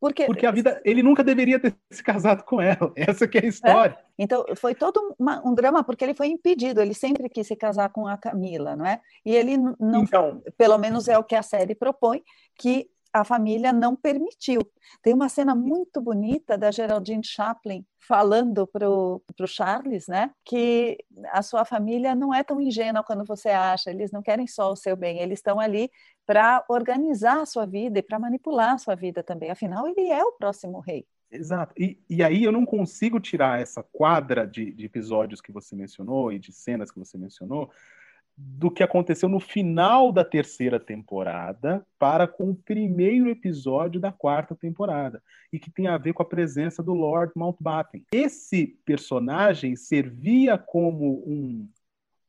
[0.00, 2.90] Porque, porque a vida, ele nunca deveria ter se casado com ela.
[2.96, 3.98] Essa que é a história.
[3.98, 4.04] É?
[4.18, 6.80] Então, foi todo uma, um drama, porque ele foi impedido.
[6.80, 9.00] Ele sempre quis se casar com a Camila, não é?
[9.24, 12.22] E ele não, então, pelo menos é o que a série propõe,
[12.56, 14.60] que a família não permitiu.
[15.02, 20.98] Tem uma cena muito bonita da Geraldine Chaplin falando para o Charles, né, que
[21.32, 24.76] a sua família não é tão ingênua quando você acha, eles não querem só o
[24.76, 25.90] seu bem, eles estão ali
[26.26, 29.50] para organizar a sua vida e para manipular a sua vida também.
[29.50, 31.06] Afinal, ele é o próximo rei.
[31.30, 31.72] Exato.
[31.78, 36.32] E, e aí eu não consigo tirar essa quadra de, de episódios que você mencionou
[36.32, 37.70] e de cenas que você mencionou
[38.42, 44.54] do que aconteceu no final da terceira temporada para com o primeiro episódio da quarta
[44.54, 45.22] temporada
[45.52, 48.04] e que tem a ver com a presença do Lord Mountbatten.
[48.12, 51.68] Esse personagem servia como um,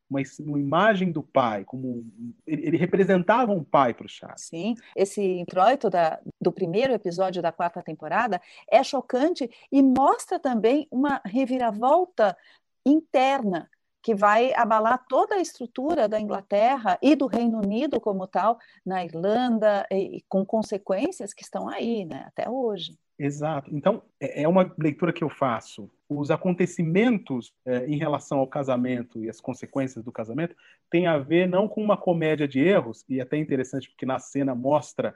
[0.10, 2.06] uma, uma, imagem do pai, como
[2.46, 4.42] ele, ele representava um pai para o Charles.
[4.42, 10.88] Sim, esse introito da, do primeiro episódio da quarta temporada é chocante e mostra também
[10.92, 12.38] uma reviravolta
[12.86, 13.70] interna
[14.02, 19.06] que vai abalar toda a estrutura da Inglaterra e do Reino Unido como tal, na
[19.06, 22.98] Irlanda, e, com consequências que estão aí, né, até hoje.
[23.20, 23.70] Exato.
[23.76, 25.92] Então, é, é uma leitura que eu faço.
[26.10, 30.56] Os acontecimentos é, em relação ao casamento e as consequências do casamento
[30.90, 34.18] têm a ver não com uma comédia de erros, e é até interessante porque na
[34.18, 35.16] cena mostra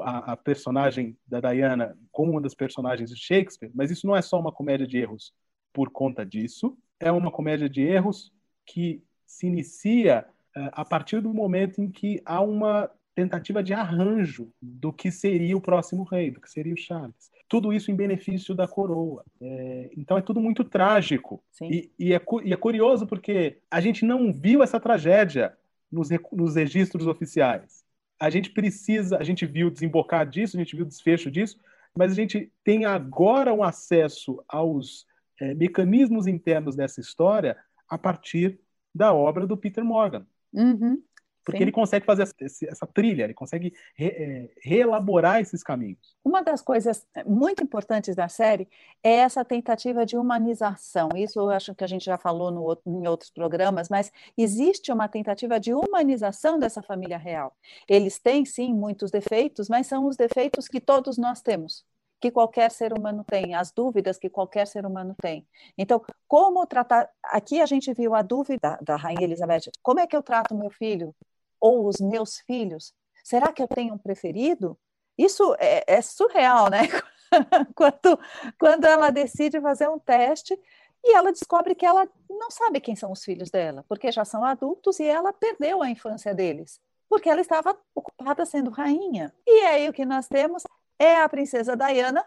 [0.00, 4.22] a, a, personagem da Diana como uma das personagens de Shakespeare, mas isso não é
[4.22, 5.32] só uma comédia de erros
[5.72, 8.32] por conta disso, é uma comédia de erros
[8.64, 10.24] que se inicia
[10.56, 15.56] uh, a partir do momento em que há uma tentativa de arranjo do que seria
[15.56, 17.30] o próximo rei, do que seria o Charles.
[17.48, 19.22] Tudo isso em benefício da coroa.
[19.40, 21.42] É, então é tudo muito trágico.
[21.60, 25.54] E, e, é, e, é, curioso porque a gente não viu essa tragédia
[25.90, 27.84] nos, nos registros oficiais.
[28.18, 31.60] A gente precisa, a gente viu desembocar disso, a gente viu o desfecho disso,
[31.94, 35.06] mas a gente tem agora um acesso aos
[35.40, 37.56] é, mecanismos internos dessa história
[37.88, 38.60] a partir
[38.94, 40.26] da obra do Peter Morgan.
[40.52, 41.02] Uhum,
[41.44, 41.64] porque sim.
[41.64, 46.16] ele consegue fazer essa, essa trilha, ele consegue re, é, reelaborar esses caminhos.
[46.24, 48.68] Uma das coisas muito importantes da série
[49.02, 51.08] é essa tentativa de humanização.
[51.16, 55.08] Isso eu acho que a gente já falou no, em outros programas, mas existe uma
[55.08, 57.56] tentativa de humanização dessa família real.
[57.88, 61.84] Eles têm, sim, muitos defeitos, mas são os defeitos que todos nós temos
[62.22, 65.44] que qualquer ser humano tem, as dúvidas que qualquer ser humano tem.
[65.76, 67.10] Então, como tratar.
[67.24, 70.70] Aqui a gente viu a dúvida da Rainha Elizabeth: como é que eu trato meu
[70.70, 71.12] filho?
[71.60, 72.94] Ou os meus filhos?
[73.24, 74.78] Será que eu tenho um preferido?
[75.18, 76.82] Isso é, é surreal, né?
[77.74, 78.18] quando,
[78.58, 80.58] quando ela decide fazer um teste
[81.04, 84.44] e ela descobre que ela não sabe quem são os filhos dela, porque já são
[84.44, 89.34] adultos e ela perdeu a infância deles, porque ela estava ocupada sendo rainha.
[89.44, 90.62] E aí o que nós temos
[91.02, 92.24] é a princesa Diana,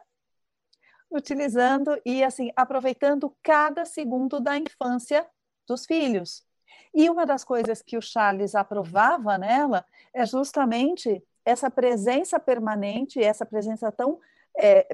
[1.10, 5.26] utilizando e assim aproveitando cada segundo da infância
[5.66, 6.44] dos filhos.
[6.94, 13.46] E uma das coisas que o Charles aprovava nela é justamente essa presença permanente, essa
[13.46, 14.20] presença tão
[14.58, 14.86] é,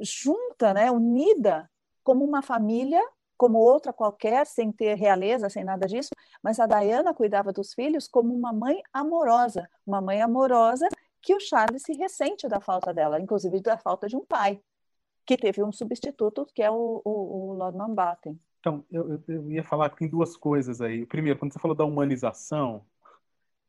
[0.00, 1.70] junta, né, unida,
[2.02, 3.02] como uma família
[3.36, 6.08] como outra qualquer, sem ter realeza, sem nada disso,
[6.42, 10.88] mas a Diana cuidava dos filhos como uma mãe amorosa, uma mãe amorosa
[11.22, 14.60] que o Charles se ressente da falta dela, inclusive da falta de um pai,
[15.24, 18.38] que teve um substituto, que é o, o, o Lord Mountbatten.
[18.60, 21.06] Então, eu, eu, ia falar que tem duas coisas aí.
[21.06, 22.84] Primeiro, quando você falou da humanização,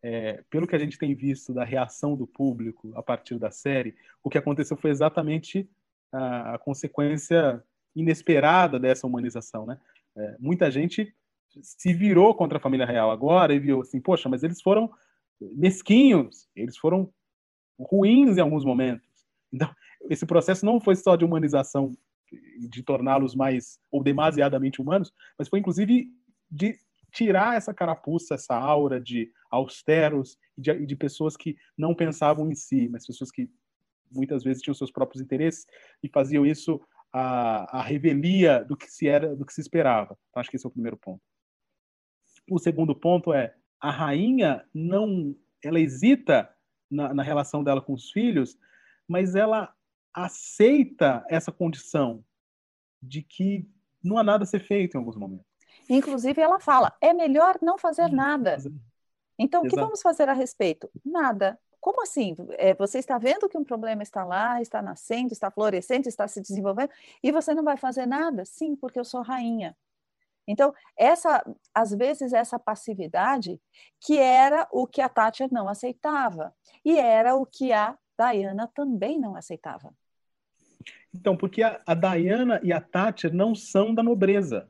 [0.01, 3.95] é, pelo que a gente tem visto da reação do público a partir da série,
[4.23, 5.69] o que aconteceu foi exatamente
[6.11, 7.63] a, a consequência
[7.95, 9.79] inesperada dessa humanização, né?
[10.15, 11.13] É, muita gente
[11.61, 14.91] se virou contra a família real agora e viu assim, poxa, mas eles foram
[15.39, 17.11] mesquinhos, eles foram
[17.79, 19.07] ruins em alguns momentos.
[19.51, 19.73] Então,
[20.09, 21.91] esse processo não foi só de humanização,
[22.59, 26.11] de torná-los mais ou demasiadamente humanos, mas foi inclusive
[26.49, 26.77] de
[27.11, 32.55] tirar essa carapuça, essa aura de austeros e de, de, pessoas que não pensavam em
[32.55, 33.49] si, mas pessoas que
[34.11, 35.65] muitas vezes tinham seus próprios interesses
[36.03, 40.17] e faziam isso a, a revelia do que se era, do que se esperava.
[40.29, 41.21] Então, acho que esse é o primeiro ponto.
[42.49, 46.49] O segundo ponto é a rainha não, ela hesita
[46.89, 48.57] na, na relação dela com os filhos,
[49.07, 49.73] mas ela
[50.13, 52.23] aceita essa condição
[53.01, 53.69] de que
[54.03, 55.45] não há nada a ser feito em alguns momentos.
[55.89, 58.57] Inclusive, ela fala: é melhor não fazer nada.
[59.37, 59.67] Então, Exato.
[59.67, 60.89] o que vamos fazer a respeito?
[61.05, 61.59] Nada.
[61.79, 62.35] Como assim?
[62.57, 66.41] É, você está vendo que um problema está lá, está nascendo, está florescendo, está se
[66.41, 66.89] desenvolvendo,
[67.21, 68.43] e você não vai fazer nada?
[68.45, 69.77] Sim, porque eu sou rainha.
[70.47, 73.59] Então, essa, às vezes, essa passividade,
[73.99, 76.53] que era o que a Thatcher não aceitava,
[76.85, 79.93] e era o que a Diana também não aceitava.
[81.13, 84.69] Então, porque a, a Diana e a Thatcher não são da nobreza.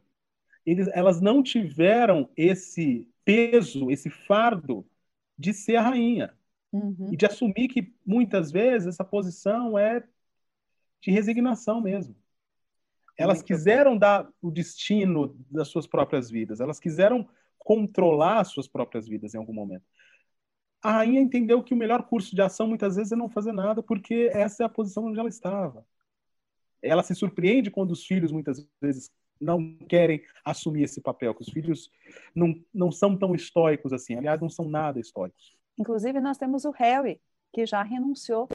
[0.65, 4.85] Eles, elas não tiveram esse peso, esse fardo
[5.37, 6.33] de ser a rainha.
[6.71, 7.09] Uhum.
[7.11, 10.03] E de assumir que muitas vezes essa posição é
[11.01, 12.15] de resignação mesmo.
[13.17, 17.27] Elas quiseram dar o destino das suas próprias vidas, elas quiseram
[17.57, 19.83] controlar as suas próprias vidas em algum momento.
[20.81, 23.81] A rainha entendeu que o melhor curso de ação muitas vezes é não fazer nada,
[23.81, 25.85] porque essa é a posição onde ela estava.
[26.81, 31.49] Ela se surpreende quando os filhos muitas vezes não querem assumir esse papel, que os
[31.49, 31.89] filhos
[32.33, 35.55] não, não são tão estoicos assim, aliás, não são nada estoicos.
[35.77, 37.19] Inclusive, nós temos o Harry,
[37.51, 38.47] que já renunciou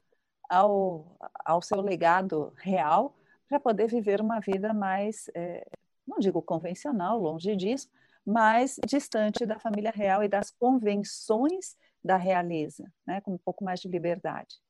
[0.48, 3.16] ao, ao seu legado real
[3.48, 5.66] para poder viver uma vida mais, é,
[6.06, 7.88] não digo convencional, longe disso,
[8.24, 13.80] mas distante da família real e das convenções da realeza, né, com um pouco mais
[13.80, 14.60] de liberdade.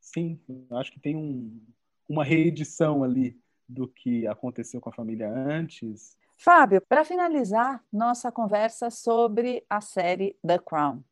[0.00, 0.40] Sim,
[0.70, 1.60] acho que tem um,
[2.08, 6.16] uma reedição ali do que aconteceu com a família antes.
[6.36, 11.02] Fábio, para finalizar nossa conversa sobre a série The Crown,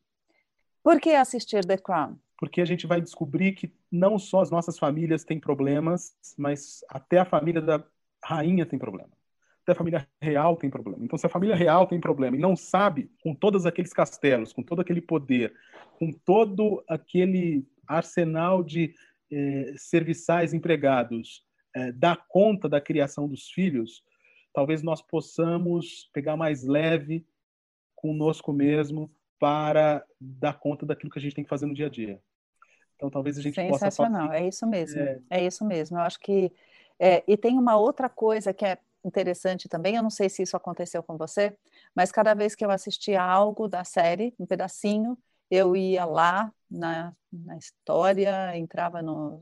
[0.81, 2.17] por que assistir The Crown?
[2.37, 7.19] Porque a gente vai descobrir que não só as nossas famílias têm problemas, mas até
[7.19, 7.83] a família da
[8.23, 9.09] rainha tem problema.
[9.63, 11.03] Até a família real tem problema.
[11.03, 14.63] Então, se a família real tem problema e não sabe, com todos aqueles castelos, com
[14.63, 15.53] todo aquele poder,
[15.99, 18.93] com todo aquele arsenal de
[19.31, 21.43] eh, serviçais empregados,
[21.75, 24.03] eh, dar conta da criação dos filhos,
[24.53, 27.25] talvez nós possamos pegar mais leve
[27.95, 31.89] conosco mesmo para dar conta daquilo que a gente tem que fazer no dia a
[31.89, 32.21] dia.
[32.97, 33.85] Então, talvez a gente possa...
[33.85, 35.21] Sensacional, é isso mesmo, é...
[35.29, 35.97] é isso mesmo.
[35.97, 36.51] Eu acho que...
[36.99, 40.57] É, e tem uma outra coisa que é interessante também, eu não sei se isso
[40.57, 41.55] aconteceu com você,
[41.95, 45.17] mas cada vez que eu assistia algo da série, um pedacinho,
[45.49, 49.41] eu ia lá na, na história, entrava no,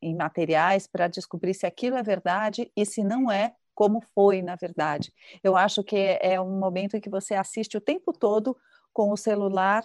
[0.00, 4.56] em materiais para descobrir se aquilo é verdade e se não é, como foi na
[4.56, 5.12] verdade.
[5.42, 8.56] Eu acho que é um momento em que você assiste o tempo todo
[8.92, 9.84] com o celular.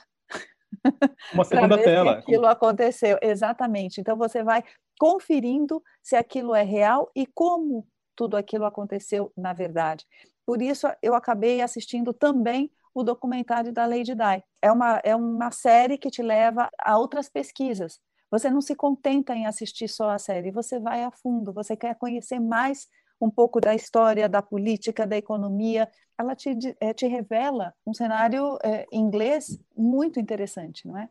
[1.33, 2.13] Uma segunda tela.
[2.13, 3.99] Se aquilo aconteceu, exatamente.
[4.01, 4.63] Então você vai
[4.99, 10.05] conferindo se aquilo é real e como tudo aquilo aconteceu na verdade.
[10.45, 14.43] Por isso eu acabei assistindo também o documentário da Lady Di.
[14.61, 17.99] É uma, é uma série que te leva a outras pesquisas.
[18.31, 21.95] Você não se contenta em assistir só a série, você vai a fundo, você quer
[21.95, 22.87] conhecer mais
[23.19, 26.49] um pouco da história, da política, da economia, ela te,
[26.79, 31.09] é, te revela um cenário é, inglês muito interessante, não é?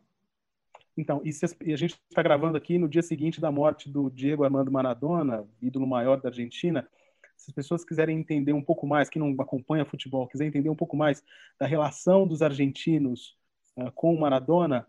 [0.97, 4.09] Então, e, se, e a gente está gravando aqui no dia seguinte da morte do
[4.09, 6.87] Diego Armando Maradona, ídolo maior da Argentina.
[7.35, 10.75] Se as pessoas quiserem entender um pouco mais, que não acompanha futebol, quiser entender um
[10.75, 11.23] pouco mais
[11.59, 13.37] da relação dos argentinos
[13.77, 14.87] uh, com o Maradona,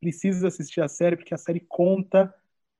[0.00, 2.34] precisa assistir a série, porque a série conta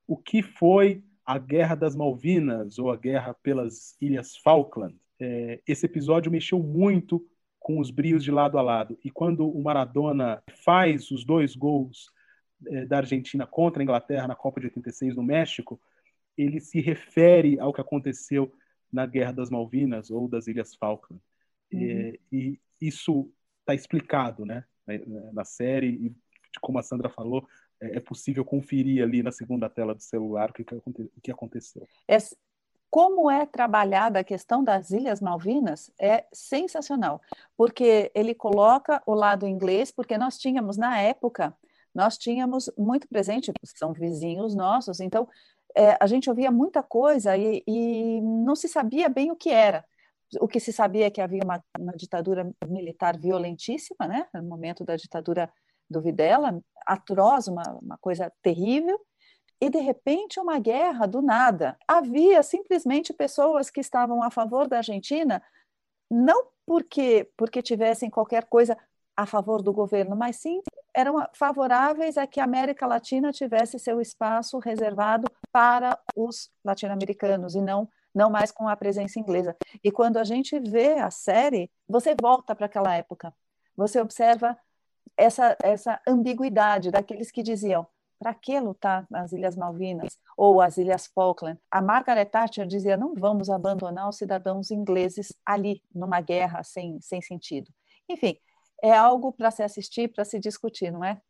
[0.06, 4.96] o que foi a Guerra das Malvinas ou a Guerra pelas Ilhas Falkland.
[5.20, 7.24] É, esse episódio mexeu muito
[7.58, 8.98] com os brios de lado a lado.
[9.04, 12.10] E quando o Maradona faz os dois gols
[12.66, 15.80] é, da Argentina contra a Inglaterra na Copa de 86 no México,
[16.36, 18.52] ele se refere ao que aconteceu
[18.92, 21.22] na Guerra das Malvinas ou das Ilhas Falkland.
[21.72, 21.80] Uhum.
[21.80, 24.64] E, e, isso está explicado né,
[25.32, 26.16] na série, e
[26.60, 27.46] como a Sandra falou,
[27.82, 31.86] é, é possível conferir ali na segunda tela do celular o que, o que aconteceu.
[32.08, 32.16] É,
[32.88, 37.20] como é trabalhada a questão das Ilhas Malvinas é sensacional,
[37.56, 41.56] porque ele coloca o lado inglês, porque nós tínhamos, na época,
[41.94, 45.28] nós tínhamos muito presente, são vizinhos nossos, então
[45.74, 49.84] é, a gente ouvia muita coisa e, e, não se sabia bem o que era.
[50.40, 54.84] O que se sabia é que havia uma, uma ditadura militar violentíssima, né, no momento
[54.84, 55.50] da ditadura
[55.92, 58.98] do Videla, atroz, uma, uma coisa terrível,
[59.60, 61.78] e de repente uma guerra do nada.
[61.86, 65.40] Havia simplesmente pessoas que estavam a favor da Argentina,
[66.10, 68.76] não porque porque tivessem qualquer coisa
[69.16, 70.60] a favor do governo, mas sim
[70.94, 77.60] eram favoráveis a que a América Latina tivesse seu espaço reservado para os latino-americanos e
[77.60, 79.56] não não mais com a presença inglesa.
[79.82, 83.34] E quando a gente vê a série, você volta para aquela época.
[83.76, 84.58] Você observa
[85.16, 87.86] essa essa ambiguidade daqueles que diziam
[88.18, 91.58] para que lutar nas Ilhas Malvinas ou as Ilhas Falkland?
[91.70, 97.20] A Margaret Thatcher dizia: não vamos abandonar os cidadãos ingleses ali, numa guerra sem, sem
[97.20, 97.70] sentido.
[98.08, 98.38] Enfim,
[98.80, 101.20] é algo para se assistir, para se discutir, não é?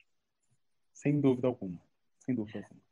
[0.93, 1.81] Sem dúvida alguma.
[2.25, 2.83] Sem dúvida alguma.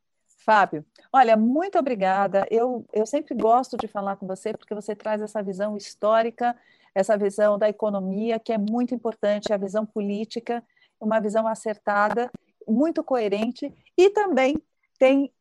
[0.45, 2.47] Fábio, olha, muito obrigada.
[2.51, 6.57] Eu, eu sempre gosto de falar com você porque você traz essa visão histórica,
[6.95, 10.65] essa visão da economia, que é muito importante, a visão política,
[11.01, 12.31] uma visão acertada
[12.67, 14.57] muito coerente e também
[14.99, 15.33] tem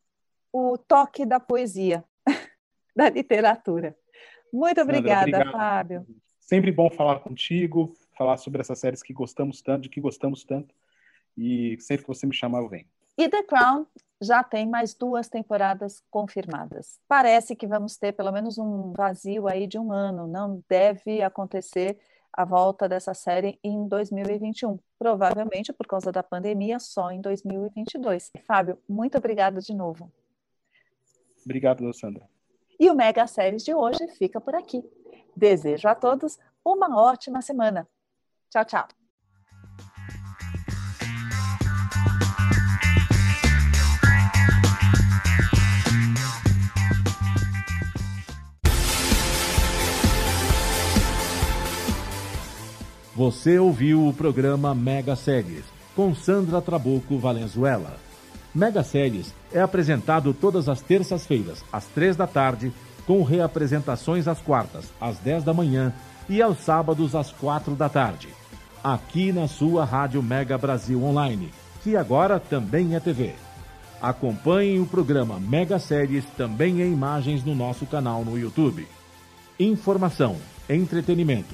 [0.51, 2.03] o toque da poesia,
[2.95, 3.95] da literatura.
[4.51, 6.07] Muito obrigada, Fábio.
[6.39, 10.73] Sempre bom falar contigo, falar sobre essas séries que gostamos tanto, de que gostamos tanto.
[11.37, 12.87] E sempre que você me chamar, eu venho.
[13.17, 13.85] E The Crown
[14.21, 16.99] já tem mais duas temporadas confirmadas.
[17.07, 20.27] Parece que vamos ter pelo menos um vazio aí de um ano.
[20.27, 21.99] Não deve acontecer
[22.33, 28.31] a volta dessa série em 2021, provavelmente por causa da pandemia só em 2022.
[28.45, 30.11] Fábio, muito obrigada de novo.
[31.43, 32.27] Obrigado, Sandra.
[32.79, 34.83] E o Mega Séries de hoje fica por aqui.
[35.35, 37.87] Desejo a todos uma ótima semana.
[38.49, 38.98] Tchau, tchau.
[53.19, 57.97] Você ouviu o programa Mega Séries com Sandra Trabuco Valenzuela.
[58.55, 62.71] Mega Séries é apresentado todas as terças-feiras, às três da tarde,
[63.05, 65.93] com reapresentações às quartas, às dez da manhã
[66.29, 68.29] e aos sábados, às quatro da tarde.
[68.81, 71.51] Aqui na sua Rádio Mega Brasil Online,
[71.83, 73.33] que agora também é TV.
[74.01, 78.87] Acompanhe o programa Mega Séries também em imagens no nosso canal no YouTube.
[79.59, 80.37] Informação,
[80.69, 81.53] entretenimento,